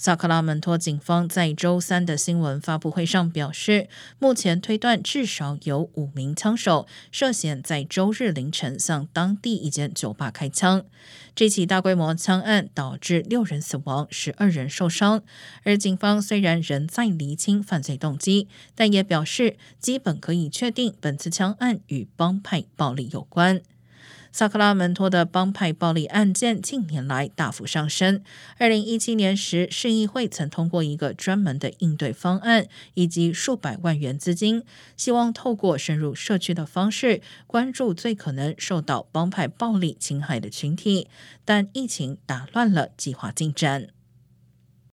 [0.00, 3.88] 萨克拉门托警方在周三的新闻发布会上表示，
[4.20, 10.84] 目前推断至少有五名枪手涉嫌在周日凌晨向当地一间酒吧开枪。
[11.34, 15.24] 这起大规模枪案导致六人死亡、十二人受伤。
[15.64, 18.46] 而警方虽然仍在厘清犯罪动机，
[18.76, 23.60] 但也表示基本可以确定本次枪案与帮派暴力有关。
[24.32, 28.22] 萨克拉门托的帮派暴力案件近年来大幅上升。
[28.58, 34.62] 二零一七年时，市议会曾通过一个专门的应对方案，以及数百万元资金，
[34.96, 41.08] 希望透过深入社区的方式，关注最可能受到帮派暴力侵害的群体。
[41.44, 43.97] 但疫情打乱了计划进展。